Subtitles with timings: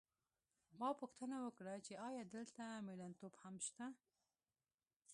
[0.79, 3.85] ما پوښتنه وکړه چې ایا دلته مېړنتوب هم نشته